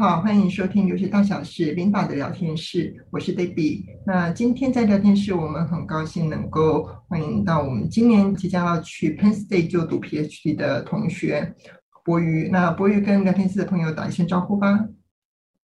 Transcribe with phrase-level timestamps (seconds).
[0.00, 3.84] 好，欢迎收听留学大小事琳达的聊天室，我是 Debbie。
[4.06, 11.54] 那今天在聊天室，我们很高兴能够欢迎到我们今年即将要去 Penn State 就读 PhD 的同学
[12.02, 12.48] 博瑜。
[12.50, 14.88] 那博瑜跟聊天室的朋友打一声招呼吧。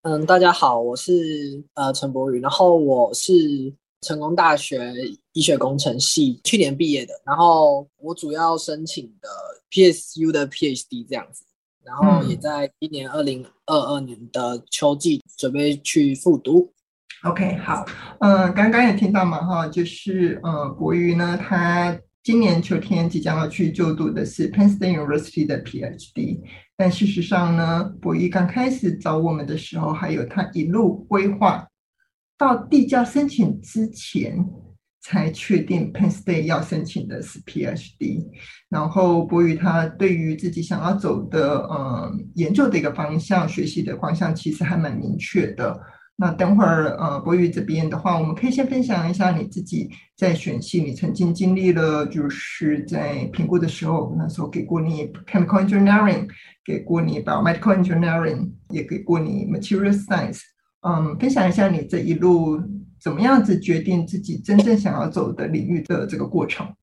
[0.02, 3.32] 嗯，大家好，我是呃陈博瑜，然后我是
[4.02, 4.92] 成功大学
[5.32, 9.30] 医学工程系去年毕业的，然后我主要申请的
[9.70, 11.45] PSU 的 PhD 这样子。
[11.86, 16.72] 然后也在今年二零二二年的秋季准备去复读。
[17.22, 17.86] OK，好，
[18.18, 26.40] 嗯、呃，刚刚也听到嘛，哈，就是呃，国瑜呢，他今年秋天即将要去就读的是 Penn State University 的 PhD。
[26.76, 31.68] 但事实上呢，博瑜刚开始找我们的时候，还有他一路规划
[32.36, 34.44] 到递交申请之前。
[35.06, 38.26] 才确定 Penn State 要申请的是 PhD，
[38.68, 45.80] 然后博宇他对于自己想要走的呃研究的一个方向、学习的方向，其实还蛮明确的。
[46.16, 56.26] 那等会儿呃博宇这边的话，我们可以先分享一下你自己在选系，你曾经经历了就是在评估的时候，那时候给过你 Chemical Engineering，
[56.64, 60.40] 给过你 Biomedical Engineering，也给过你 Material Science，
[60.80, 62.60] 嗯，分享一下你这一路。
[63.06, 66.74] 怎么样子决定自己真正想要走的领域的这个过程？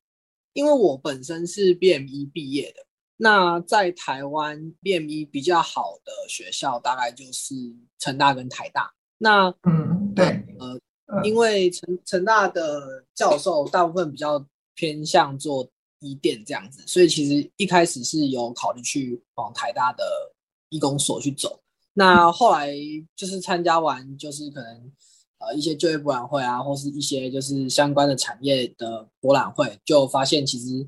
[0.54, 2.86] 因为我本身是 BME 毕业的，
[3.18, 7.54] 那在台湾 BME 比较好的学校大概就是
[7.98, 8.90] 成大跟台大。
[9.18, 14.42] 那嗯，对，呃，因为成成大的教授大部分比较
[14.76, 20.02] 偏向做医电这样子，所以其实一开始是有考虑去往台大的
[20.70, 21.60] 医工所去走。
[21.92, 22.74] 那后来
[23.14, 24.90] 就是参加完，就是可能。
[25.46, 30.86] 呃，一些就业博览会啊，或是一些就是相关的产业的博览会，就发现其实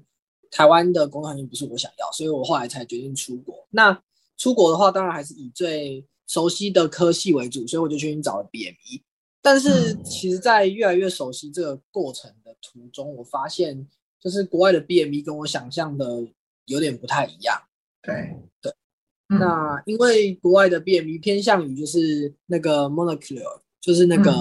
[0.50, 3.66] 台湾的工作环境不是我想要，所以我后来才决定出国。
[3.70, 4.00] 那
[4.36, 9.02] 出国的话，当然还是以最熟悉的科系为主，所以我就去找了 BME。
[9.42, 13.86] 但是其实，在越来越熟悉这个过程的途中，我发现
[14.20, 16.26] 就是国外的 BME 跟我想象的
[16.64, 17.60] 有点不太一样。
[18.02, 18.72] 对对，
[19.28, 23.60] 那因为国外的 BME 偏向于就是那个 molecular。
[23.86, 24.32] 就是那个，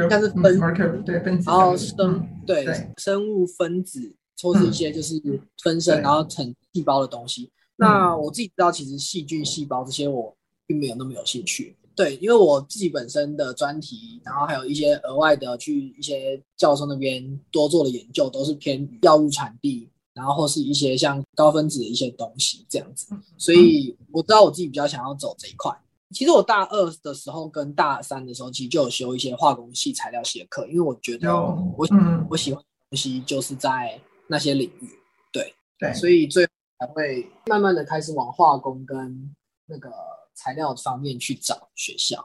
[0.00, 2.64] 应该是分，对分子，然后生，对
[2.98, 5.20] 生物分子，抽出一些就是
[5.60, 7.50] 分身，然后成细胞的东西。
[7.74, 10.32] 那我自己知道，其实细菌、细胞这些我
[10.68, 11.76] 并没有那么有兴趣。
[11.96, 23.12] 对，因为我自己本身的专题，然后还有一些额外的去一些教授那边多做的研究，都是偏药物传递，然后或是一些像高分子的一些东西这样子。
[23.36, 25.76] 所以我知道我自己比较想要走这一块。
[26.12, 34.88] 其实我大二的时候跟大三的时候，其实就有修一些化工系材料系的课，因为我觉得我、嗯、我喜欢的东西就是在那些领域，
[35.32, 39.34] 对对，所以最后才会慢慢的开始往化工跟
[39.66, 39.90] 那个
[40.34, 42.24] 材料方面去找学校。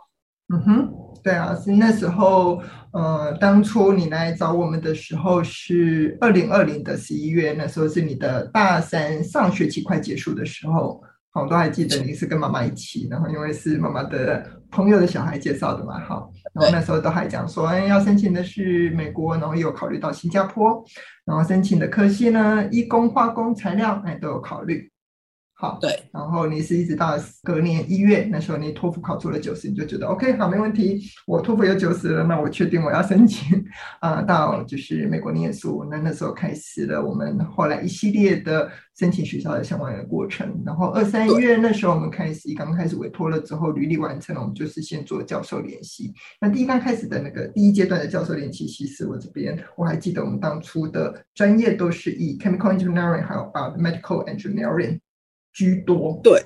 [0.49, 0.93] 嗯哼，
[1.23, 2.61] 对啊，是那时候，
[2.91, 11.01] 呃，当初你来找我们的时候是二零二零的十一月，那时候是你的大三上学期快结束的时候。
[11.41, 20.83] 我都还记得你是跟妈妈一起，然后因为是妈妈的朋友的小孩介绍的嘛，好，然后那时候都还讲说，哎，要申请的是美国，然后也有考虑到新加坡，
[21.25, 24.91] 然后申请的科系呢，医工、化工、材料，哎，都有考虑。
[25.59, 33.57] 好，对，然后你是一直到隔年一月，那时候你托福考出了九十，你就觉得 OK，好，没问题，我托福有九十了，那我确定我要申请
[33.99, 35.83] 啊、呃，到就是美国念书。
[35.89, 38.69] 那那时候开始了我们后来一系列的
[38.99, 40.61] 申请学校的相关的过程。
[40.63, 46.13] 然后二三月那时候我们开始刚开始委托了之后，履历完成了，我们就是先做教授联系。
[46.39, 54.99] 那第一刚开始的那个第一阶段的教授联系，其实我这边我还记得我们当初的专业都是以 chemical engineering 还有 biomedical engineering。
[55.57, 56.39] 居多对，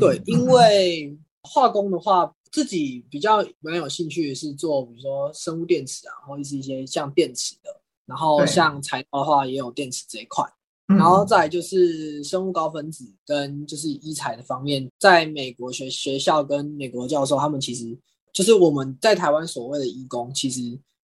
[0.00, 7.70] 对，嗯、因为化工的话，自己比较蛮有兴趣的是做，比如说生物电池啊，或者是一些像电池的，
[8.06, 10.44] 然后像材料的话也有电池这一块，
[10.88, 17.96] 然后再来就是生物高分子跟就是医材的方面，在美国学学校跟美国教授，他们其实
[18.32, 20.76] 就是我们在台湾所谓的医工，其实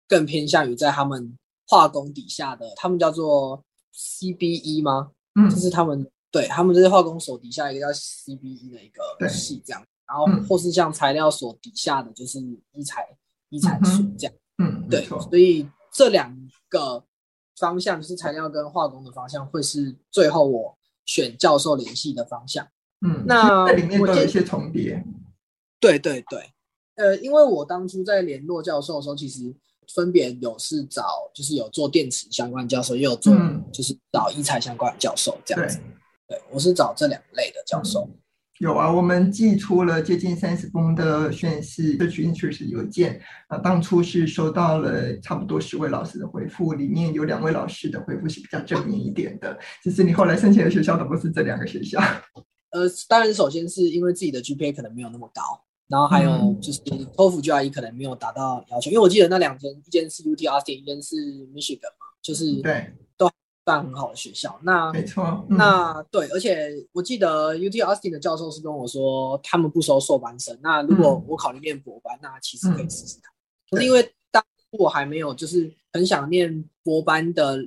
[0.09, 1.33] 更偏向于在他们
[1.69, 3.63] 化工底下的，他们叫做
[3.95, 5.13] CBE 吗？
[5.37, 6.05] 嗯，就是他们。
[6.31, 12.39] 对，他们这些化工所底下一个叫 CBE 的一个系这样，然后或是像材料所底下的就是
[12.73, 13.07] 一材
[13.49, 16.37] 一材所这样，嗯，对，所以这两
[16.69, 17.05] 个
[17.59, 22.67] 方向就是材料跟化工的方向，会是最后我选教授联系的方向。
[23.05, 25.05] 嗯，那里面都有一些重叠。
[25.81, 26.53] 对对对，
[26.97, 29.53] 呃，因为我当初在联络教授的时候，其实
[29.95, 33.35] 分别有是找就是有做电池相关教授，也有做
[33.73, 35.81] 就是找医材相关的教授这样子。
[36.31, 38.09] 对，我是找这两类的教授。
[38.61, 49.59] 有啊，我们寄出了接近三十封的宣誓 Research Interest 邮件啊，当初是收到了差不多十位老师的回复，里面有两位老师的回复是比较正面一点的。
[49.83, 51.99] 其实你后来申请的学校都不是这两个学校。
[52.71, 55.43] 呃，当然，首先是因为自己的 GPA 可能没有那么高，
[55.89, 56.79] 然后还有就是
[57.17, 61.17] 托福 GRE 可能没有达到要求，因为我记得那两间，一间是 UT Austin，一间是
[61.49, 62.95] Michigan 嘛，就是对。
[63.79, 70.59] 很好的学校，那没错，嗯、那对，而且我记得 UT Austin 的教授是跟我说，他们不收硕班生。
[70.63, 73.79] 那如果我考虑念博班，嗯、那其实可以试试看。
[73.79, 74.03] 是因为
[74.33, 77.59] 当我还没有就是很想念博班的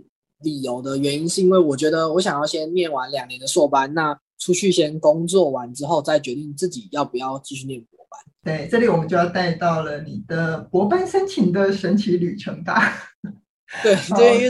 [0.41, 8.19] 理由的原因，是因为我觉得我想要先念完两年的硕班，那出去先工作完之后，再决定自己要不要继续念博班。
[8.43, 12.93] 对，这里我们就要带到了你的博班申请的神奇旅程吧。
[13.81, 14.49] 对 对，因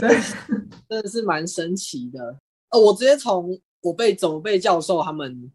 [0.88, 2.36] 真的是蛮神奇的。
[2.70, 5.50] 呃，我直接从我被怎么被教授他们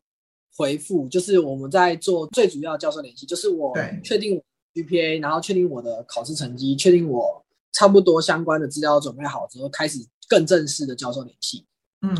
[0.56, 3.74] 回复，就是我们在做最主要的教授联系，就是我
[4.04, 4.44] 确定我
[4.74, 11.66] GPA，然后确定我的考试成绩，确定我差不多相关的资料准备好之后，开始更正式的教授联系。
[12.02, 12.16] 嗯，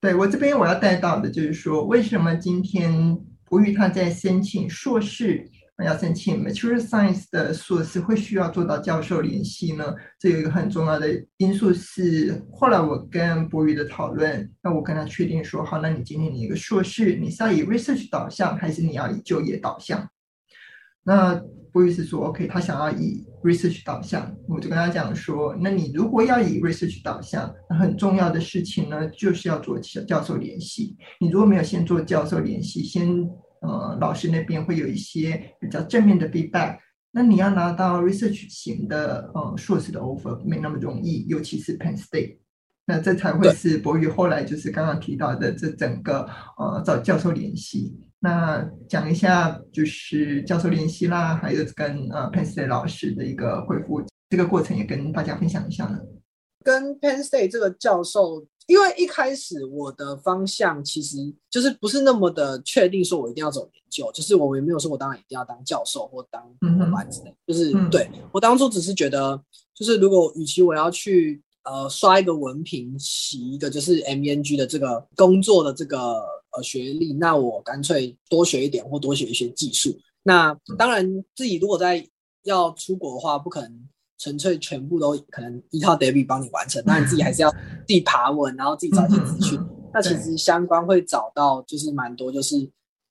[0.00, 5.50] 对，我这边我要带到的就是说，为什么今天博宇他在申请硕士？
[5.82, 9.92] 要申请 Material Science 的硕士会需要做到教授联系呢？
[10.20, 20.08] 这有一个很重要的因素是，后来我跟博宇的讨论，那我跟他确定说，好，那你今天你一个硕士，你是要以 research 导向，还是你要以就业导向？
[21.02, 21.34] 那
[21.72, 30.96] 博宇是说，OK，他想要以 research 导向，我就跟他讲说，那你如果要以 research 导向，那很重要的事情呢，就是要做教授联系。
[31.18, 33.28] 你如果没有先做教授联系，先
[33.66, 36.78] 呃，老师那边会有一些比较正面的 feedback。
[37.10, 42.38] 那你要拿到 research 型的呃硕士的 offer 没那么容易，尤其是 Penn State。
[42.86, 46.28] 那这才会是博宇后来就是刚刚提到的这整个
[46.58, 47.96] 呃找教授联系。
[48.20, 55.98] 那讲一下就是教授联系啦，还有跟呃 Penn State 老师的一个回复，这个过程也跟大家分享一下呢。
[56.62, 58.46] 跟 Penn State 这个教授。
[58.66, 61.18] 因为一开始我的方向其实
[61.50, 69.38] 就是不是那么的确定，说我一定要走研究，就是我也没有说我当然一定要当教授或当博班之类，就是对我当初只是觉得，
[69.74, 76.22] 就是如果与其我要去呃刷一个文凭，洗一个就是 MEng 的这个工作的这个
[76.56, 79.94] 呃学历，那我干脆多学一点或多学一些技术。
[80.22, 82.08] 那当然自己如果在
[82.44, 83.88] 要出国的话，不可能。
[84.24, 89.60] 纯粹全部都可能依靠 Debbie 帮你完成，那你自己还是要自己爬文，然后自己找一些资讯。
[89.92, 92.56] 那其实相关会找到就是蛮多，就是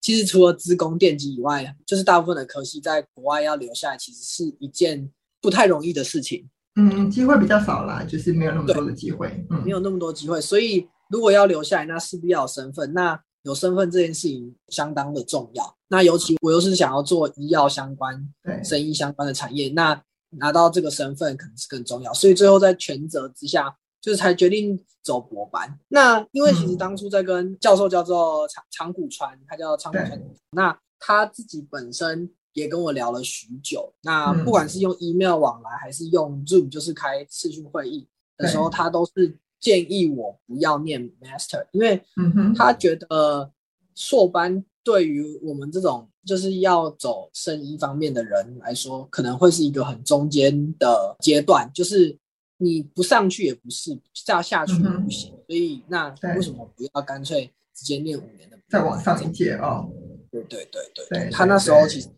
[0.01, 5.07] 其实除了资工电机以外，就是大部分的科系在国外要留下来，其实是一件
[5.39, 6.49] 不太容易的事情。
[6.77, 10.41] 嗯，机会比较少啦，就是没有那么多的机会，嗯，没有那么多机会。
[10.41, 12.91] 所以如果要留下来，那势必要有身份。
[12.91, 15.77] 那有身份这件事情相当的重要。
[15.89, 20.01] 那尤其我又是想要做医药相关、对生意相关的产业，那。
[20.37, 25.79] 拿到这个身份可能是更重要，所以最后在权责之下，就是才决定走博班。
[25.87, 30.21] 那因为其实当初在跟教授叫做长长谷川，他叫长谷川，
[30.51, 33.93] 那他自己本身也跟我聊了许久。
[34.01, 38.07] 那不管是用 email 往来，还是用 Zoom，就是开视讯会议
[38.37, 42.03] 的时候，他都是建议我不要念 master，因为
[42.55, 43.51] 他觉得
[43.95, 44.65] 硕班。
[44.83, 52.17] 对于我们这种就是要走生医方面的人来说，可能会是一个很中间的阶段，就是
[52.57, 55.33] 你不上去也不是，下下去也不行。
[55.33, 59.89] 嗯、所以那为什么不要干脆直接念五年的，再往上一届哦？
[60.31, 62.09] 对对对对，对，对，他那时候其实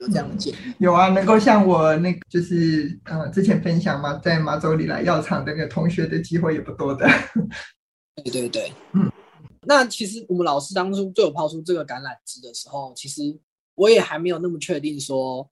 [0.00, 0.56] 有这样的建议。
[0.78, 7.08] 有啊，能够像我那个就是呃之前分享嘛，在马祖里来药厂那个同学的机会也不多的。
[8.16, 9.10] 对对对，嗯。
[9.66, 13.22] 那其实我们老师当初对我抛出这个橄榄枝的时候，其实
[13.74, 15.46] 我也还没有那么确定说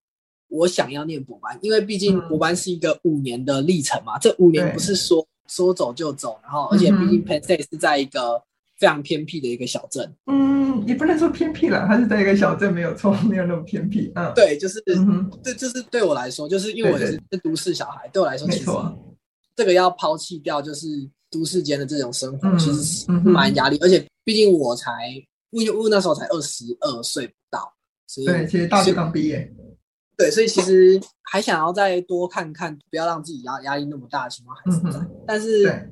[0.48, 4.16] 我想要念博班，因为毕竟博班是一个五年的历程嘛。
[4.16, 8.42] 嗯、这五年不是说说走就走，然后而且毕竟 Penn State 是在一个
[8.78, 10.10] 非常偏僻的一个小镇。
[10.24, 14.10] 嗯，也不能说偏僻了，它是在一个小镇，没有错，没有那么偏僻。
[14.14, 18.70] 嗯，对，就是，嗯、对，就是对我来说，就是因为我是都市小孩，对我来说，其实
[19.54, 20.86] 这个要抛弃掉，就是。
[21.30, 25.12] 都市间的这种生活其实是蛮压力，嗯嗯、而且毕竟我才，
[25.50, 27.72] 因为我那时候才二十二岁不到，
[28.06, 29.52] 所以对，其实大学刚毕业，
[30.16, 35.88] 对，所以其实还想要再多看看，不要让自己压压力那么大的情况还是在，嗯、但是对。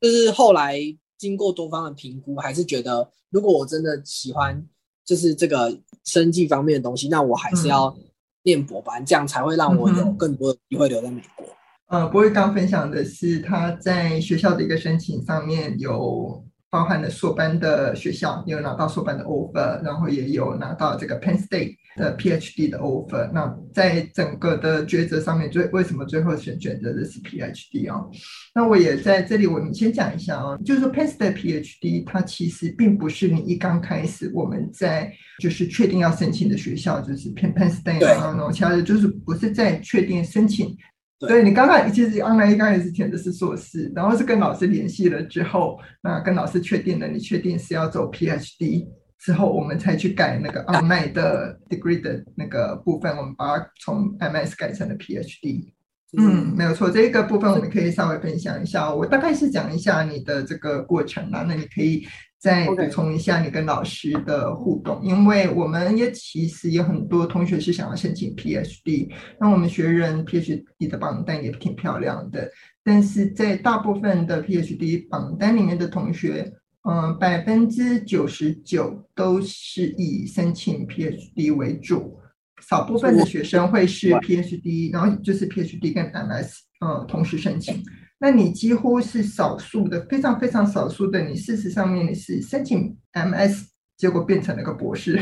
[0.00, 0.80] 就是后来
[1.18, 4.66] 经过多方的评估，还是觉得如果我真的喜欢
[5.04, 7.94] 就是这个生计方面的东西，那我还是要
[8.42, 11.46] 念博班，嗯、这样才会让我有更多的机会留在美国。
[11.90, 23.28] 呃，博宇刚分享的是他在学校的一个申请上面有包含了硕班的学校，有拿到硕班的 offer，然后也有拿到这个 Penn State 的 PhD 的 offer。
[23.32, 28.00] 那在整个的抉择上面，最为什么最后选选择的是 PhD 啊？
[28.54, 40.76] 那我也在这里，我们先讲一下啊，就是说 Penn State PhD 它其实并不是你一刚开始我们在就是确定要申请的学校，就是 Penn Penn State 啊，然后其他的就是不是在确定申请。
[41.28, 55.72] 对，你刚刚其实 online 刚开始填的是硕士，然后是跟老师联系了之后，那跟老师确定了，你确定是要走 PhD 之后，我们才去改那个 online 的 degree 的那个部分，我们把它从 MS 改成了 PhD。
[56.16, 62.06] 嗯，没有错，这个部分我们可以稍微分享一下，我大概是讲一下你的这个过程啦，那你可以。
[62.40, 65.00] 再补充一下你跟老师的互动。
[65.04, 72.50] 因为我们也其实有很多同学是想要申请 PhD，那我们学人 PhD 的榜单也挺漂亮的，
[72.82, 76.50] 但是在大部分的 PhD 榜单里面的同学，
[76.88, 82.18] 嗯，百分之九十九都是以申请 PhD 为主，
[82.66, 87.82] 少部分的学生会是 PhD，然后就是 PhD 跟 MS，嗯，同时申请。
[88.22, 91.22] 那你几乎是少数的，非常非常少数的。
[91.22, 95.18] 你事实上面你是申请 MS，结果变成了个博士。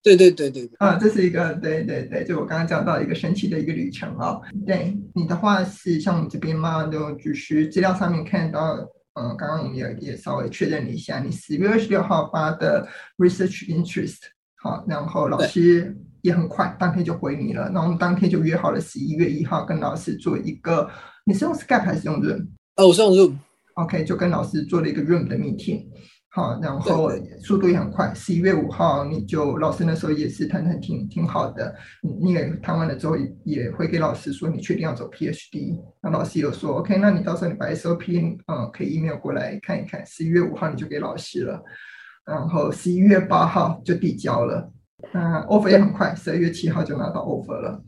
[0.00, 4.38] 对对对对 啊，这是一个对对对，就我刚刚讲到一个神奇的一个旅程啊。
[4.64, 8.76] 对你的话是像我们这边嘛，就只是资料上面看到，
[9.14, 12.86] 嗯，刚刚我们也也稍微确认了一下，你十月二十六号发的
[13.16, 14.18] research interest，
[14.62, 20.88] 好，然后老师也很快当天就回你了，然后我们当天就约好了十一月一号跟老师做一个。
[21.28, 22.46] 你是用 Skype 还是用 Zoom？
[22.76, 23.34] 哦，我是用 Zoom。
[23.74, 25.84] OK，就跟老师做了一个 Zoom 的 meeting。
[26.28, 28.14] 好，然后速度也很快。
[28.14, 31.74] 十一月五号，你就老师那时候也是谈谈挺挺好的。
[32.20, 35.76] 你也谈完了之后，也会给老师说你确定要走 PhD。
[36.00, 40.06] 那老师有说 OK，那你到时候你把 SOP 嗯可以 email 过来看一看。
[40.06, 41.60] 十一月五号你就给老师了，
[42.24, 44.70] 然后十一月八号就递交了。
[45.12, 47.82] 那 offer 也很快，十二月七号就拿到 offer 了。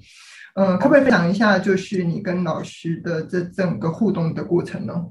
[0.60, 5.06] 嗯，可不可以分享一下，就是你跟老师的这整个互动的过程呢？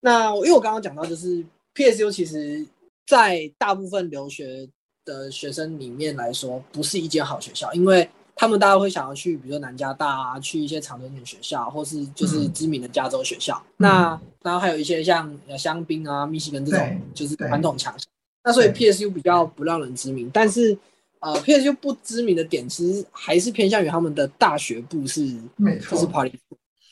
[0.00, 2.64] 那因为我刚刚讲到，就是 PSU 其实，
[3.04, 4.68] 在大部分留学
[5.04, 13.60] 的学生里面来说，不是一间好学校，因为他们大家会想要去，比如说南加大啊，去一些常春藤学校，或是就是知名的加州学校。
[13.66, 18.04] 嗯、那然后还有一些像香槟啊、密西根这种，就是传统强校。
[18.44, 20.78] 那所以 PSU 比较不让人知名，但是。
[21.20, 25.22] 呃，PSU 不知名的点，其实还是偏向于他们的大学部是，
[25.56, 26.38] 没错，就是 Party，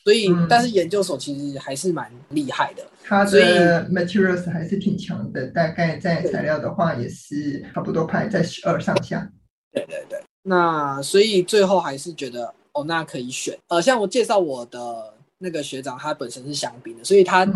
[0.02, 9.30] 所以、嗯，但是研究所其实还是蛮厉害的，它的 materials 还是挺强的，大概在材料的话也是差不多排在十二上下。
[9.72, 13.56] 对对对，那所以最后还是觉得哦，那可以选。
[13.68, 17.46] 呃，像我介绍我的那个学长，他本身是香槟的，所以他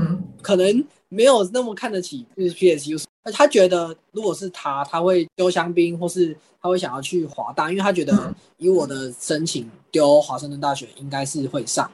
[0.42, 3.02] 可能没有那么看得起就是 PSU。
[3.32, 11.90] 他觉得，如果是他，他会丢香槟，或是他会想要去华大，因为他觉得以我的申请丢华盛顿大学应该是会上。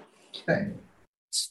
[0.47, 0.73] 对。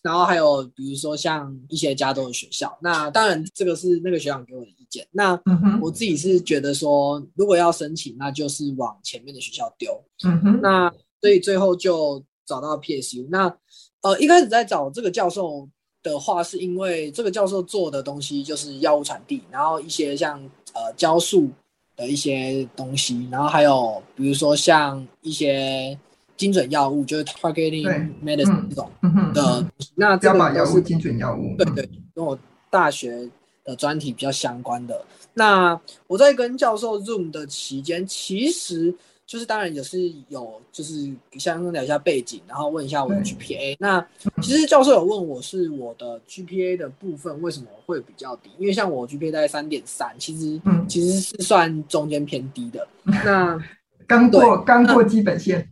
[0.02, 5.06] 然后还有比如说像一些加州的学校，那当然这个是那个学长给我的意见。
[5.12, 5.40] 那
[5.82, 10.02] 我自己是觉得说，如果要申请，那就是往前面的学校丢。
[10.26, 10.62] 嗯哼。
[10.62, 10.90] 那
[11.22, 13.28] 所以最后就找到 PSU。
[13.30, 13.54] 那
[14.02, 15.70] 呃一开始在找这个教授。
[16.04, 20.38] 的话，是因为这个教授做的东西就是药物传递，然后一些像
[20.74, 21.50] 呃酵素
[21.96, 25.98] 的一些东西，然后还有比如说像一些
[26.38, 28.92] 精准药物，就是 targeting medicine 这种
[29.34, 29.66] 的。
[29.96, 32.38] 那这个药物精准药物，对对，跟我
[32.70, 33.30] 大学
[33.64, 35.04] 的专题比较相关的。
[35.34, 38.94] 那我在跟教授 Zoom 的期间，其实。
[39.26, 43.76] 就是当然也是有，就是相聊一下背景，然后问一下我的 GPA。
[43.80, 44.06] 那
[44.42, 48.52] 其实教授有问我是我的 GPA 的部分为什么会比较低？
[48.60, 52.86] 因为像我 GPA 大概三点三，其实其实是算中间偏低的。
[53.04, 53.58] 那
[54.06, 55.68] 刚过刚过基本线。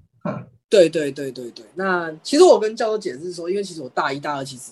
[0.70, 1.66] 对对对对对。
[1.76, 4.72] 那其实我跟教授解释说，因为其实我大一大二其实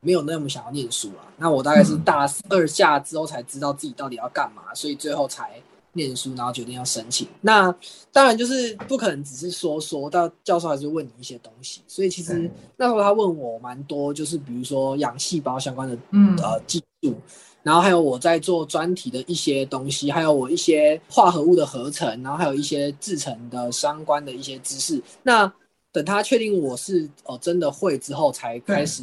[0.00, 1.24] 没有那么想要念书啊。
[1.38, 5.60] 那我大概是大二下之后才知道自己到底要干嘛，所以最后才。
[5.92, 7.26] 念书，然后决定要申请。
[7.40, 7.74] 那
[8.12, 11.80] 当然就是不可能只是说说，到教授还是问你一些东西。
[11.88, 17.14] 所以其实那时候他问我蛮多，就是比如说养细胞相关的嗯呃技术，
[17.62, 25.02] 然后还有我在做专题的一些东西，还有我一些化合物的合成，然后还有一些制成的相关的一些知识。
[25.22, 25.52] 那
[25.92, 29.02] 等他确定我是哦、呃、真的会之后，才开始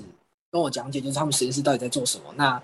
[0.49, 2.23] 跟我讲解，就是他们实验室到底在做什么。
[2.35, 2.61] 那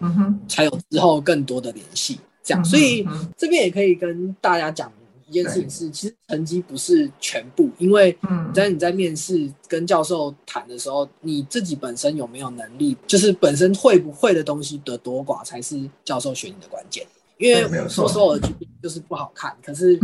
[0.47, 2.17] 才有之后更多的联系。
[2.43, 3.07] 这样，所以
[3.37, 4.91] 这边也可以跟大家讲
[5.27, 8.15] 一件事情是，其实成绩不是全部，因为
[8.53, 17.05] 在你在面试跟教授谈的时候，你自己本身有没有能力，就是本身会不会的东西的多寡，才是教授选你的关键。
[17.37, 18.47] 因为说说我的
[18.81, 19.99] 就是不好看，可是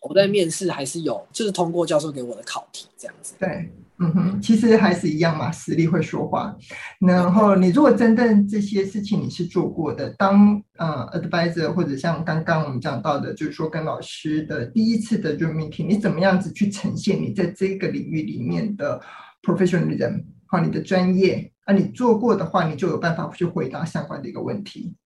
[0.00, 3.34] 我在面试还是有，就是通过教授给我的考题这样子。
[3.38, 3.70] 对。
[3.98, 6.56] 嗯哼，其实还是一样嘛，实力会说话。
[6.98, 19.00] 然后你如果真正这些事情你是做过的，当呃 advisor 或者像刚刚我们讲到的，就是说跟老师的第一次的 Zoom meeting，你怎么样子去呈现你在这个领域里面的
[19.42, 24.96] professionalism，好，你的专业啊，你做过的话，你就有办法去回答相关的一个问题。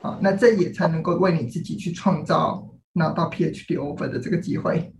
[0.00, 4.90] 好，那这也才能够为你自己去创造拿到 PhD offer 的这个机会。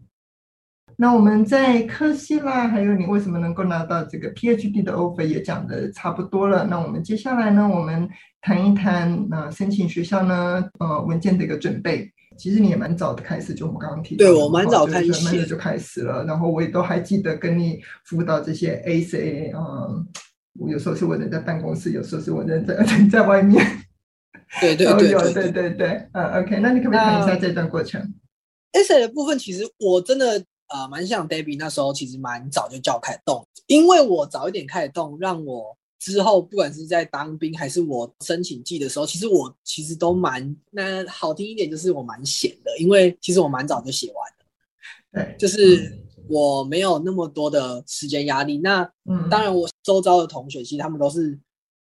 [0.99, 6.67] 那我们在科系啦，还有你为什么能够拿到这个 PhD 的 offer 也讲的差不多了。
[6.67, 8.09] 那我们接下来呢，我们
[8.41, 12.11] 谈一谈那申请学校呢，呃，文件的一个准备。
[12.39, 16.25] 其实你也蛮早的开始，就我们刚刚提到，对我蛮早开始，慢慢的就开始了。
[16.25, 20.07] 然后我也都还记得跟你辅导这些 ACA，嗯，
[20.59, 23.63] 我有时候是我人在办公室，有时候是我人在人 在外面。
[24.61, 28.01] 对对对对对对对， 嗯，OK，那你可不可以谈一下这段过程
[28.73, 30.43] ？ACA 的部分，其实我真的。
[30.69, 45.97] 呃，蛮像 Debbie 那时候，其实蛮早就叫开始动，因为我早一点开始动，让我之后不管是在当兵还是我申请季的时候，其实我其实都蛮那好听一点，就是我蛮闲的，因为其实我蛮早就写完了，对，就是
[46.29, 48.59] 我没有那么多的时间压力。
[48.59, 51.39] 那嗯，当然我周遭的同学其实他们都是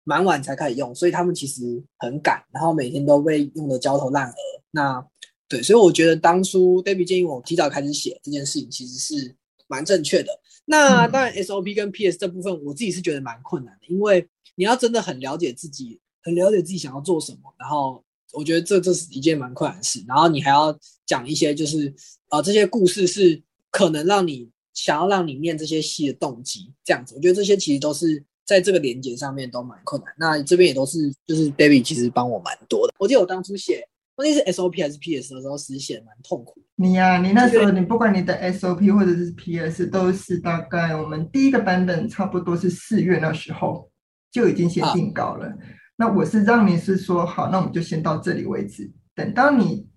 [0.03, 4.35] 蛮晚才开始用，所以他们其实很赶，然后每天都被用的焦头烂额。
[4.71, 5.05] 那
[5.51, 9.35] 对，所以我觉得当初 Debbie 建议我提早开始写这件事情，其实是
[9.67, 10.31] 蛮正确的。
[10.63, 20.01] 那当然，SOP 跟 PS 这部分，我自己是觉得蛮困难的，因为你要真的很了解自己，很了解自己想要做什么，然后我觉得这这是一件蛮困难的事。
[20.07, 20.73] 然后你还要
[21.05, 21.89] 讲一些，就是
[22.29, 27.13] 啊、呃，这些故事是可能让你想要让你念这些戏的动机，这样子。
[27.15, 30.13] 我觉得这些其实都是在这个连接上面都蛮困难。
[30.17, 32.93] 那这边也都是，就是 Debbie 其实帮我蛮多的。
[32.97, 33.85] 我记得我当初写。
[34.21, 36.61] 关键是 SOP 还是 PS 的时候，实写蛮痛苦。
[36.75, 43.89] 你呀、啊，你那时候你不管你的 SOP 或者是 PS，都是大概我们第一个版本差不多是四月那时候
[44.31, 45.47] 就已经先定稿了。
[45.47, 45.57] 啊、
[45.97, 48.91] 那我是让你是说好，那我们就先到这里为止。
[49.15, 49.87] 等到你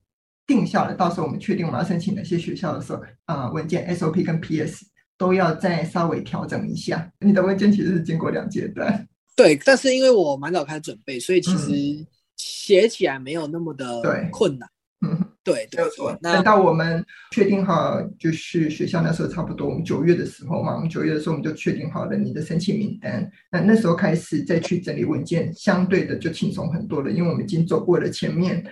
[0.46, 4.86] 定下了，到时候我们确定我们要申请哪些学校的时候，啊、呃，文件 SOP 跟 PS
[5.18, 7.12] 都要再稍微调整一下。
[7.20, 9.06] 你的文件其实是经过两阶段。
[9.36, 12.06] 对，但是因为我蛮早开始准备，所以其实、嗯。
[12.36, 14.68] 写起来没有那么的困难，
[15.06, 16.16] 嗯，对，没有错。
[16.20, 23.30] 那等到我们确定好，就是学校那时候差不多，我们九月的时候嘛，我们九月的时候我们就确定好了你的申请名单。
[23.52, 28.64] 那那时候开始再去整理文件，相对的就轻松很多了，因为我们已经走过了前面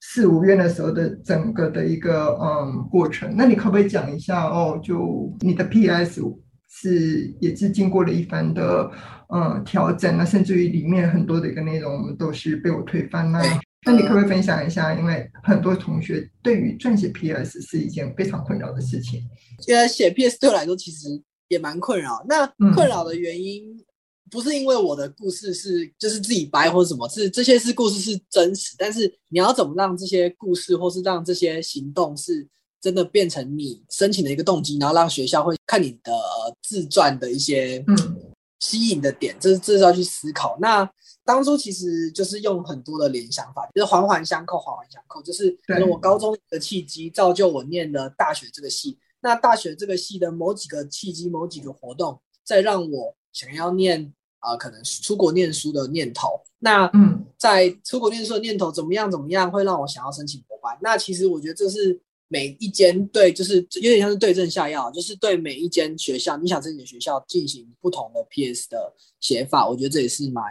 [0.00, 3.34] 四五月的时候的整个的一个嗯过程。
[3.36, 4.78] 那你可不可以讲一下哦？
[4.82, 6.20] 就你的 PS
[6.68, 8.90] 是也是经过了一番的。
[9.28, 13.42] 嗯，调整那，甚至于里面很多的一个内容都是被我推翻了。
[13.84, 14.94] 那你可不可以分享一下？
[14.94, 19.20] 因为很多同学对于撰写 PS 是一件非常困扰的事情。
[19.58, 21.08] 现在写 PS 对我来说其实
[21.48, 22.24] 也蛮困扰。
[22.28, 23.64] 那困扰的原因
[24.30, 32.46] 不是因为我的故事是就是自己掰或者什么，是这些是故事是真实，但是你要怎么让这些故事或是让这些行动是
[32.86, 36.12] 真的变成你申请的一个动机，然后让学校会看你的
[36.62, 37.96] 自传的一些嗯。
[38.58, 40.56] 吸引的点，这是这是要去思考。
[40.58, 40.90] 那
[41.26, 45.22] 当初其实就是用很多的联想法，就是环环相扣，环环相扣。
[45.22, 56.40] 就是可能我高中的契机造就我念了大学这个系，那大学这个系的某几个契机、某几个活动，再让我想要念啊、呃，可能出国念书的念头。
[56.58, 59.10] 那嗯，在出国念书的念头怎么样？
[59.10, 60.76] 怎么样会让我想要申请博班？
[60.80, 62.00] 那其实我觉得这是。
[62.28, 70.44] 每一间对，就是有点像是对症下药，就是对每一间学校，你想申请学校进行不同的 PS 的写法，我觉得这也是蛮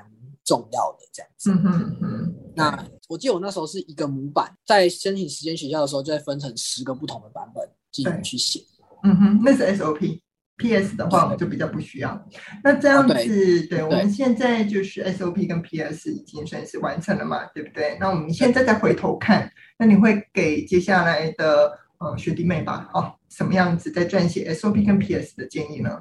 [0.43, 0.99] 重要的。
[1.11, 2.35] 这样子，嗯嗯嗯。
[2.55, 8.63] 那我记得我那时候是一个模板，在申请时间学校的时候，就会分成十个不同的版本进行去写。
[9.03, 10.21] 嗯哼，那是 SOP。
[10.58, 12.28] PS 的话，我们就比较不需要。
[12.63, 17.98] 那这样子，对，我们现在就是 SOP 跟 PS 已经算是完成了嘛，对不对？
[18.00, 19.52] 那我们现在再回头看。
[19.78, 26.00] 那你会给接下来的呃学弟妹吧，哦，什么样子在撰写 SOP 跟 PS 的建议呢？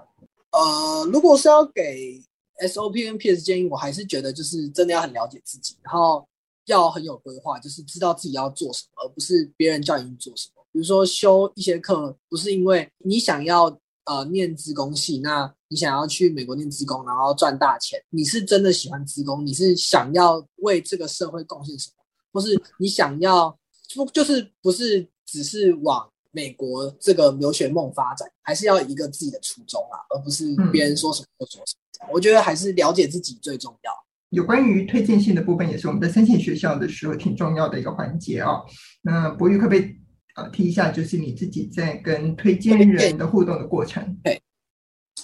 [0.52, 2.22] 呃，如果是要给
[2.68, 6.24] SOP 跟 PS 建议，我还是觉得就是真的要很了解自己，然后
[6.66, 10.64] 要很有规划，就是知道自己要做什么，而不是别人叫你做什么。
[10.70, 13.68] 比如说修一些课，不是因为你想要
[14.04, 23.56] 呃念资工系，那你想要去美国念资工，然后赚大钱，你是真的喜欢资工，你是想要为这个社会贡献什么，或是你想要。
[23.94, 32.08] 不就是不是只是往美国这个留学梦发展，还是要一个自己的初衷啊，而不是别人说什么就说什么。
[32.12, 33.92] 我觉得还是了解自己最重要。
[34.30, 38.64] 有关于推荐信的部分，也是我们在申请学校的时候挺重要的一个环节哦。
[39.02, 39.94] 那柏瑜可不可以
[40.34, 44.16] 呃听一下，就是你自己在跟推荐人的互动的过程？
[44.22, 44.40] 对，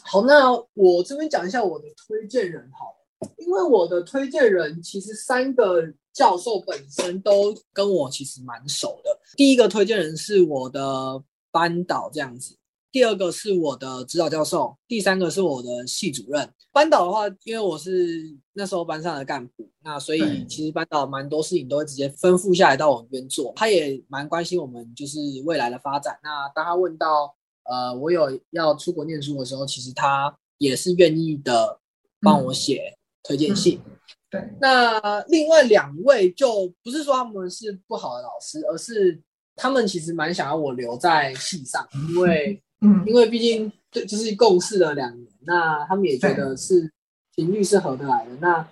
[0.03, 9.11] 好，那我这边讲一下我的推荐人好了，因为我的推荐人其实三个教授本身都跟我其实蛮熟的。
[9.37, 12.57] 第一个推荐人是我的班导这样子。
[12.92, 16.48] 第二个是我的指导教授，第三个是我的系主任。
[16.72, 23.53] 班导的话，因为我是那时候班上的干部，那所以其实班导蛮多事情都会直接吩咐下来到我这边做。
[23.57, 26.18] 他也蛮关心我们就是未来的发展。
[26.22, 31.79] 那当他问到呃我有要出国念书的时候，其实他也是愿意的
[32.20, 33.81] 帮我写推荐信。
[33.85, 33.98] 嗯嗯、
[34.31, 34.50] 对。
[34.61, 39.20] 那另外两位就不是说他们是不好的老师，而是
[39.55, 42.61] 他们其实蛮想要我留在系上，因为。
[42.81, 46.90] 嗯，因为毕竟对，就是共事了两年，那他们也觉得是
[47.35, 48.66] 频率是合得来的，那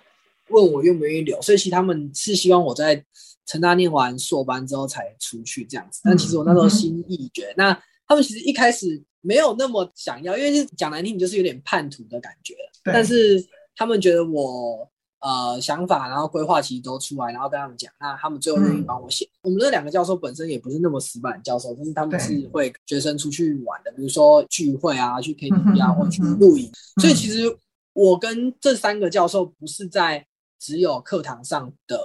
[0.49, 3.03] 问我愿不愿意留，所以其实他们是希望我在
[3.45, 6.01] 成大念完硕班之后才出去这样子。
[6.03, 12.55] 但其实我那时候心意决，嗯、那他们其实一开始没有那么想要，因为讲难听，你就是有点叛徒的感觉。
[12.83, 13.45] 但是
[13.75, 14.89] 他们觉得我。
[15.19, 19.25] 呃，想法，然后规划其实都出来，然后跟他们讲，那他们最后愿意帮我写。
[19.25, 26.71] 嗯、我们这两个教授本身也不是那么死板教授，但是他们是会学生出去玩的，比如说聚会啊，去 KTV 啊，或者去露营。
[26.95, 27.53] 嗯、所以其实
[27.93, 30.25] 我跟这三个教授不是在
[30.57, 31.99] 只有课堂上的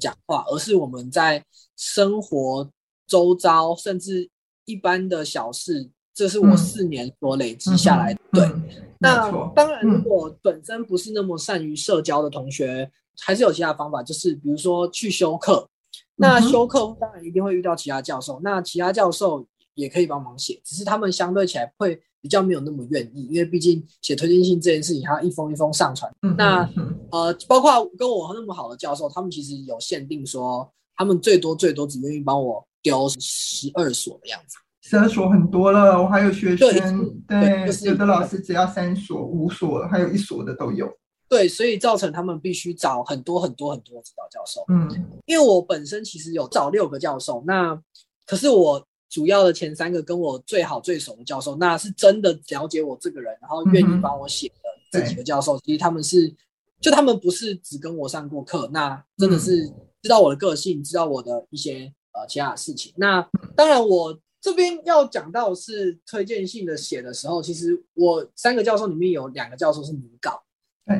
[0.00, 1.44] 讲话，而是我们在
[1.76, 2.68] 生活
[3.06, 4.28] 周遭，甚至
[4.64, 5.90] 一般的小事。
[6.18, 8.20] 这是我四年所累积下来的。
[8.32, 8.50] 对，
[8.98, 15.64] 那当然，如果本身不是那么善于社交的同学，还是有其他方法，就是比如说去修课。
[16.16, 26.12] 那修课当然一定会遇到其他教授，那其他教授也可以帮忙写，只是他们相对起来会比较没有那么愿意，因为毕竟写推荐信这件事情，还要一封一封上传。
[26.36, 26.68] 那
[27.12, 34.56] 呃，包括跟我那么好的教授，他们其实有限定说，他们最多最多只愿意帮我丢十二所的样子。
[34.88, 40.90] 十二所很多了，我还有学生，对，对就是、有的老师只要三所、五所，还有一所的都有。
[41.28, 44.64] 对，所以造成他们必须找很多很多很多指导教授。
[44.68, 44.88] 嗯，
[45.26, 47.78] 因为我本身其实有找六个教授，那
[48.24, 54.54] 可是我主要的前三个跟我最好最熟的教授，那是真的了解我这个人，然后愿意帮我写的
[54.90, 56.34] 这几个教授，嗯、其实他们是，
[56.80, 59.66] 就他们不是只跟我上过课，那真的是
[60.00, 62.90] 知道我的个性，知道我的一些呃其他的事情。
[62.96, 63.20] 那
[63.54, 64.18] 当然我。
[64.40, 70.40] 这边要讲到是推荐信的写的时候，其实我三个教授里面有两个教授是拟稿，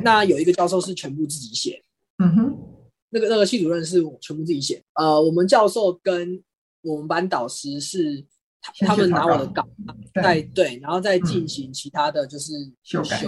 [0.03, 1.81] 那有一个教授是全部自己写。
[2.19, 2.59] 嗯哼，
[3.11, 4.83] 那个那个系主任是全部自己写。
[4.95, 6.43] 呃，我们教授跟
[6.83, 8.27] 我们班导师是
[8.81, 9.65] 他们拿我的稿，
[10.15, 13.23] 在对，对，然后再进行其他的就是修改。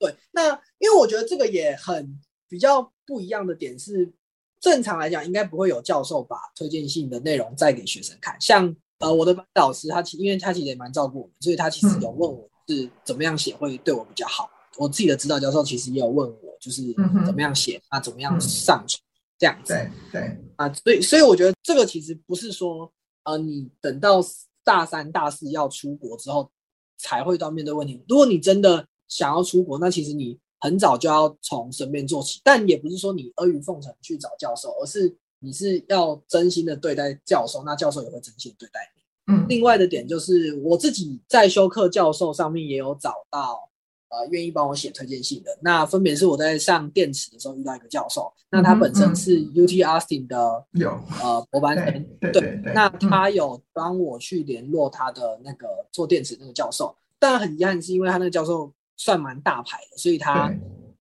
[0.00, 4.12] 对，那因为我觉得这个也很比较不一样的点是，
[4.60, 8.74] 正常来讲应该不会有教授把推荐信的内容再给学生看，像。
[8.98, 14.44] 呃，我的班导师他其因为他其实也蛮照顾我们，所以他其实有问我是怎么样写会对我比较好。
[14.44, 16.82] 嗯、我自己的指导教授其实也有问我，就是
[17.26, 19.74] 怎么样写啊，怎么样上传、嗯、这样子。
[19.74, 22.90] 对对啊，所以所以我觉得这个其实不是说
[23.24, 24.24] 呃，你等到
[24.64, 26.50] 大三大四要出国之后
[26.96, 28.02] 才会到面对问题。
[28.08, 35.14] 如果你真的想要出国，那其实你很早就要从身边做起，但也不是说你阿谀奉承去找教授，而是。
[35.40, 39.02] 你是要真心的对待教授，那教授也会真心的对待你。
[39.32, 43.68] 嗯，另外的点就是我自己在修课教授上面也有找到，
[44.08, 45.50] 呃，愿意帮我写推荐信的。
[45.60, 60.54] 那分别是我在上电池的时候遇到一个教授，那他本身是 UT Austin 的有呃博班生，对对对，那他有帮我去联络他的那个做电池那个教授，但很遗憾是因为他那个教授算蛮大牌的，所以他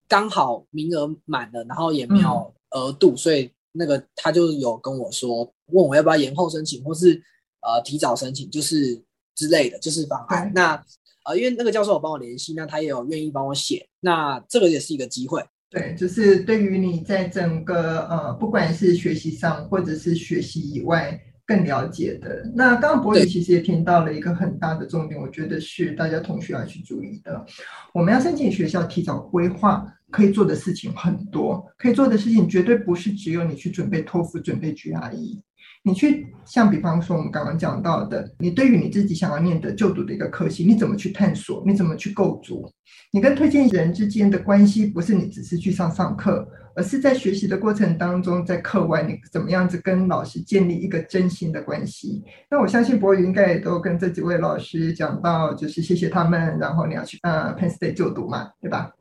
[0.07, 3.51] 刚好名额满了，然后也没有额度，所以。
[3.77, 7.13] 那个他就有跟我说，问我要不要延后申请，或是
[7.61, 8.99] 呃提早申请，就是
[9.35, 10.51] 之类的，就是方案。
[10.55, 10.81] 那
[11.25, 15.43] 呃，因为那个教授有帮我联系，那他也有愿意帮我写，那这个也是一个机会。
[15.69, 22.49] 对，就是对于你在整个呃，不管是学习上或者是学习以外更了解的。
[22.55, 27.45] 那刚刚博宇其实也听到了一个很大的重点，我觉得是大家同学要去注意的。
[27.93, 29.85] 我们要申请学校，提早规划。
[30.15, 35.41] 可以做的事情很多，可以做的事情绝对不是只有你去准备托福、准备 GRE，
[35.83, 41.61] 你去像比方说我们刚刚讲到的，你对于你自己想要念的就读的一个科系，你怎么去探索？
[41.67, 42.65] 你怎么去构筑？
[43.11, 46.47] 你跟推荐人之间的关系，不是你只是去上上课，
[46.77, 52.23] 而是在学习的过程当中，在课外你怎么样子跟老师建立一个真心的关系？
[52.49, 58.91] 那我相信柏宇应该也都跟这几位老师讲到，就是谢谢他们，然后你要去呃 Penn State 就读嘛，对吧？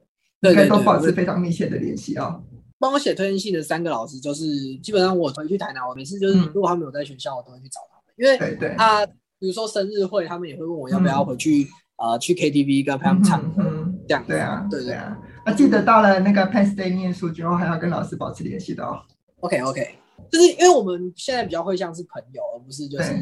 [0.50, 2.40] 应该都保持非常密切的联系啊。
[2.78, 4.44] 帮我写推荐信的三个老师，就是
[4.82, 9.06] 基本上我回去台南，我每次就是如果他们有在学校，我都会去找他们，因为他
[9.38, 13.62] 比如说生日会，他们也会问我要不要回去呃去 KTV 跟他们唱歌，
[14.06, 14.24] 这样。
[14.26, 15.16] 对啊，对对啊。
[15.46, 19.00] 那，记得到了那个 Penn State 念书之后，还要跟老师保持联系的哦。
[19.40, 19.94] OK OK，
[20.30, 23.12] 就是因为我们现在比较会像是朋友，而不是就是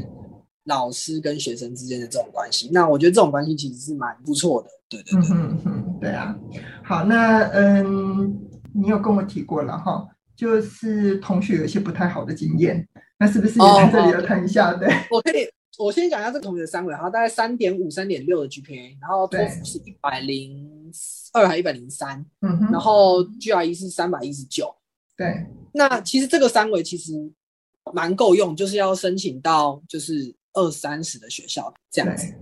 [0.65, 2.69] 老师跟学生之间的这种关系。
[2.73, 4.69] 那我觉得这种关系其实是蛮不错的。
[4.93, 6.37] 对对对，嗯嗯，对啊。
[6.85, 8.49] 好，那嗯。
[8.75, 10.03] 你有跟我提过了哈，
[10.35, 14.73] 就是同学有一些不太好的经验，那是不是也在这里要谈一下？
[14.73, 15.47] 对，我可以，
[15.79, 20.91] 我先讲一下这个同学的三围，他大概三点五、三点六的 GPA，然后托福是一百零
[21.35, 24.75] 二还一百零三，嗯哼，然后 GRE 是三百一十九，
[25.19, 25.47] 对。
[25.75, 27.13] 那其实这个三围其实
[27.93, 32.35] 蛮够用，就是要申请到就是二三十的学校这样子。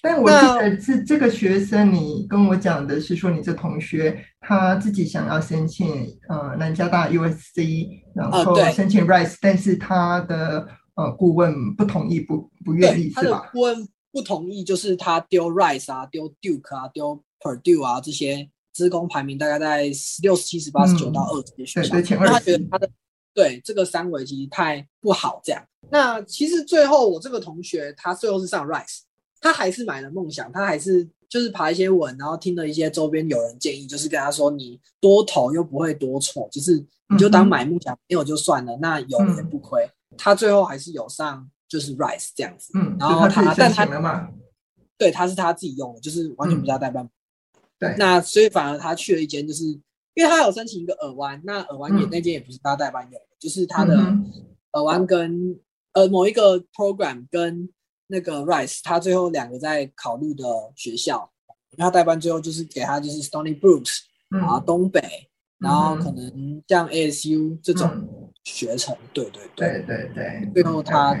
[0.00, 13.50] 但我记得是这个学生，你跟我讲的是说，你这同学他自己想要申请呃南加大 USC，然后申请 Rice，但是他的呃顾问不同意，不不愿意，是吧？
[13.52, 22.88] 顾问不同意，就是他丢 Rice 啊，丢 Duke 啊，丢 Purdue 啊这些资工排名大概在十六、十七、十八、十九到二十的学校，因为他觉得他的
[23.34, 25.60] 对这个三维其实太不好这样。
[25.90, 29.00] 那其实最后我这个同学他最后是上 Rice。
[29.40, 39.84] 他还是买了梦想，他还是就是爬一些文，然后听了一些周边有人建议，就是跟他说，你多投又不会多错，就是你就当买梦想没有就算了，嗯、那有也不亏。
[40.10, 44.32] 嗯、他最后还是有上就是 Rise 这样子，嗯，然后他，他但他
[44.96, 47.08] 对他是他自己用的，就是完全不叫代办。
[47.78, 49.64] 对、嗯，那所以反而他去了一间，就是
[50.14, 53.94] 因为他有申请一个耳湾，那耳湾也、嗯、那间也不是他代班用的，就是他的
[54.72, 55.56] 耳湾跟
[55.92, 57.68] 呃某一个 program 跟。
[58.10, 60.44] 那个 Rice，他最后两个在考虑的
[60.74, 61.30] 学校，
[61.76, 63.86] 然后代班最后就是给他就是 Stony Brook，
[64.30, 65.02] 然后东北，
[65.58, 70.50] 然后可能像 ASU 这种学程，对对对对对。
[70.54, 71.14] 最后他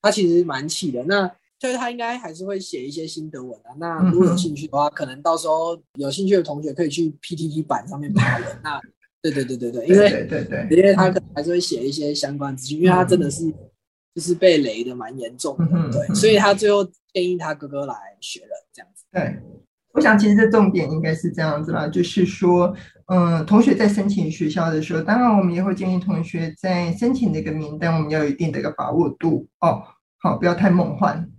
[0.00, 1.26] 他其实蛮气的，那
[1.58, 3.74] 就是他应该还是会写一些心得文啊。
[3.78, 8.46] 那如果有兴趣的话，可能到时候有兴趣的同学可以去 PTT 版上面爬文。
[8.62, 8.80] 那
[9.20, 13.52] 对对对对对，因为对对，因为他可能还是会写一些相关资讯，因为他真的是。
[14.14, 19.04] 就是被雷的蛮严重的，嗯、对，所以他最后建议他哥哥来学了这样子。
[19.12, 19.38] 对，
[19.92, 22.74] 我想其实这重点应该是这样子啦，就是说，
[23.06, 29.82] 嗯、呃，同学在申请学校的时候，当然我们也会建议同学在申请的一个名单，我们要有一定的一个把握度哦，
[30.18, 31.30] 好，不要太梦幻。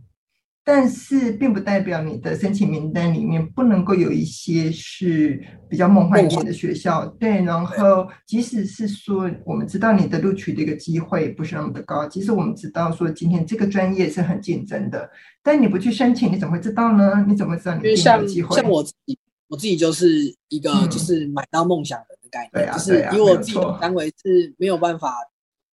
[0.73, 7.43] 但是并不代表你的申请名单里面不能够有一些是比较梦幻一点的学校，对。
[7.43, 15.09] 然后即使是说我们知道你的录取的一个机会不是那么的高，即使我们知道说今天这个专业是很竞争的，
[15.43, 17.25] 但你不去申请，你怎么会知道呢？
[17.27, 18.55] 你怎么知道你有机会？
[18.55, 25.17] 像我自己，我自己就是一个就是买到梦想人的概念，嗯、就是因为我自己的单位是没有办法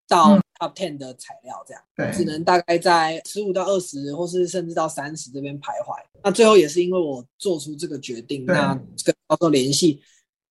[0.08, 0.40] 到。
[0.58, 5.94] Top ten 的材料这样，对，只能大概在十五到二十，或是甚至到三十这边徘徊。
[6.24, 10.02] 那最后也是因为我做出这个决定，那跟教授联系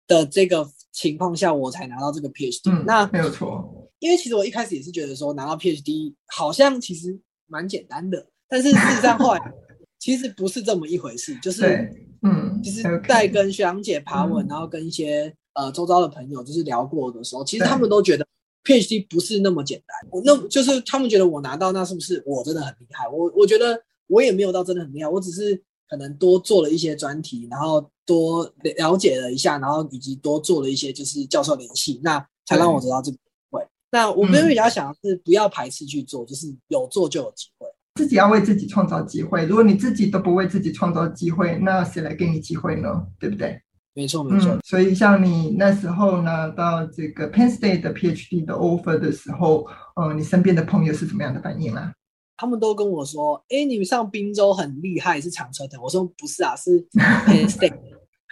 [0.07, 2.71] 的这个情况下，我才拿到这个 PhD。
[2.71, 9.39] 嗯、那没有错，因为其实我一开始也是觉得说拿到 PhD 好像其实蛮简单的，但是事实上后来
[9.99, 11.37] 其实不是这么一回事。
[11.41, 11.87] 就是，
[12.23, 18.25] 嗯，其实在跟学长姐爬文，嗯、然后跟一些呃周遭的朋友就是聊过的时候，其实他们都觉得。
[18.63, 23.07] PhD 不是那么简单，我那就是他们觉得我拿到那是不是我真的很厉害？
[23.09, 28.47] 我我觉得我也没有到真的很厉害，我只是可能多做了一些专题，然后多
[28.77, 33.61] 了解了一下，然后以及多做了一些就是教授联系，那才让我得到这个机会。
[33.61, 39.45] 对那我们比较想的是不要排斥去做，嗯、就是有做就有机会，自己要为自己创造机会。
[39.45, 43.07] 如果你自己都不为自己创造机会，那谁来给你机会呢？
[43.19, 43.61] 对不对？
[43.93, 44.59] 没错，没错、嗯。
[44.63, 51.93] 所以像你那时候拿到这个 Penn State 的 PhD 的 offer 的时候，呃，你身边的朋友是怎么样的反应啊？
[52.37, 56.81] 他们都跟我说：“哎，你们上滨州很厉害，是长春的。”我说：“不是啊，是
[57.27, 57.73] Penn State。”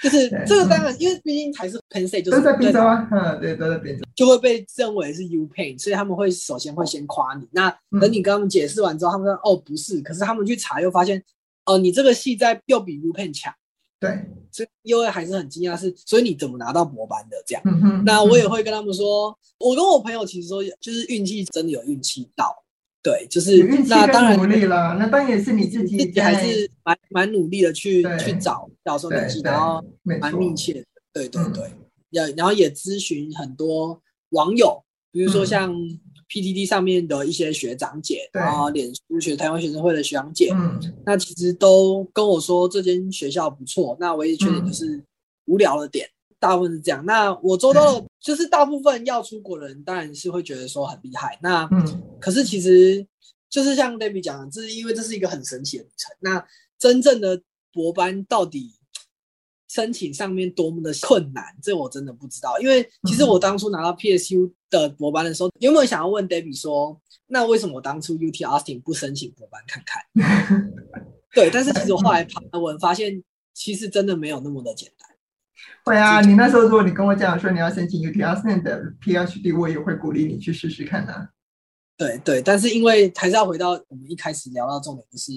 [0.01, 3.07] 就是这个当然，因为毕竟还是 Penn State，就是在滨州啊。
[3.11, 7.45] 嗯，对，都在滨州，就会被认为是 UPenn，所以他们会首先会先夸你。
[7.51, 7.69] 那
[7.99, 11.19] 等你跟他们解释完之后，他们说：“哦，不是。”可是他们去查又发现，
[11.65, 13.53] 哦、呃，你这个系在又比 UPenn 强。
[13.99, 14.17] 对，
[14.51, 17.61] 所以 UA 还是很惊讶，是所以你怎么拿到博班的这样？
[17.65, 22.63] 嗯哼，那我也会跟他们说，我跟我朋友其实说，就是运气真的有运气到，
[23.03, 31.69] 对，就是那当然努力了，那当然也是你自己自己还是蛮蛮努力的去去找教授联系，然后蛮密切的，对对对，
[32.11, 34.81] 要然后也咨询很多网友，
[35.11, 35.75] 比如说像
[36.29, 45.03] PTT 上面的一些学长姐，然后脸书学台湾学生会的学长姐，嗯那其实都跟我说这间学校不错，那唯一缺点就是
[45.45, 46.09] 无聊的点。
[46.41, 47.03] 大部分是这样。
[47.05, 51.37] 那我周到的，就是大部分要出国的人，当然是会觉得说很厉害。
[51.41, 53.05] 那，嗯，可是其实
[53.49, 56.15] 就是像 Debbie 讲的，这是因为这是一个很神奇的旅程。
[56.21, 56.41] 那
[56.77, 57.41] 真正的
[57.73, 58.71] 博班到底
[59.79, 62.59] 申请上面多么的困难，这我真的不知道。
[62.59, 70.03] 因为其实我当初拿到 PSU 的博班的时候，有没有想要问 Debbie 说，那为什么我当初 UT Austin 不申请博班看看？
[71.33, 75.07] 对，但是其实我后来爬文发现，其实真的没有那么的简单。
[75.85, 81.29] 会啊，你那时候如果你跟我讲说你要申请 UT Austin 的 PhD，我也会鼓励你去试试看的、啊。
[81.95, 85.31] 对对，但是因为还是要回到我们一开始聊到重点，就是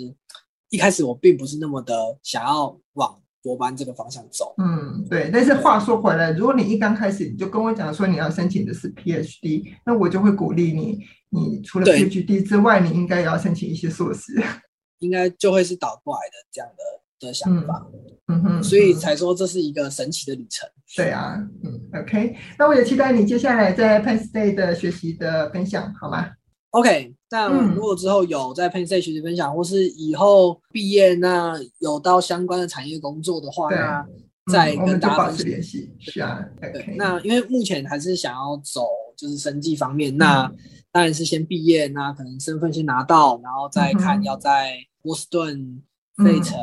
[0.71, 4.55] 一开始我并不是那么的想要往博班这个方向走。
[4.59, 5.31] 嗯，对。
[5.33, 10.99] 但是话说回来，如果你一刚开始你就跟我讲说你要申请的是 PhD，那我就会鼓励你，
[11.31, 14.33] 你除了 PhD 之外，你应该也要申请一些硕士，
[15.01, 17.03] 应该就会是倒过来的这样的。
[17.23, 17.87] 的想法，
[18.27, 20.69] 嗯哼，所以才说这是一个神奇的旅程。
[20.97, 26.29] 对啊，嗯，OK，那我也期待你接下来在 Penn State 的学习的分享，好吗
[26.71, 34.07] ？OK，那如果之后有在 Penn State 学习分享，或是以后毕业那有到相关的产业工作的话，那
[34.53, 35.93] 再跟大家保持联系。
[35.99, 40.49] 是啊，对，那因为目前还是想要走就是生计方面，那
[40.93, 45.83] 当然是先毕业，那可能身份先拿到，然后再看要在波士顿。
[46.23, 46.59] 费城，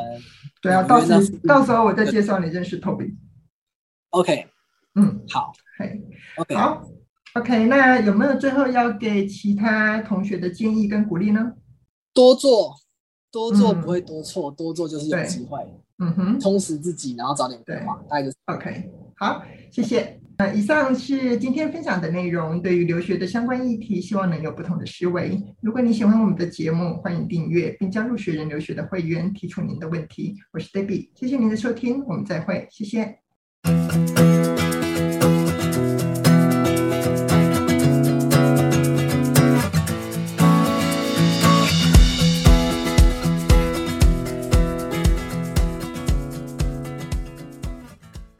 [0.62, 3.16] 对啊，到时到时候我再介绍你认识 Toby。
[4.10, 4.46] OK，
[4.94, 6.00] 嗯，好，嘿
[6.36, 6.86] ，OK，好
[7.34, 11.52] ，OK，那有没有最后要给其他同学的建议跟鼓励呢？
[12.12, 12.74] 多做，
[13.30, 15.58] 多做不会多错，多做就是有机会。
[15.98, 18.90] 嗯哼，充实自己，然后早点规划，大概就是 OK。
[19.16, 20.18] 好，谢谢。
[20.38, 22.62] 呃，以上是今天分享的内容。
[22.62, 25.38] 对于留学的相关议题，希望能有不同的思维。
[25.60, 30.34] 如果你喜欢我们的节目，欢迎订阅并加入学人留学的会员，提出您的问题。
[30.52, 33.18] 我是 Debbie，谢谢您的收听，我们再会，谢谢。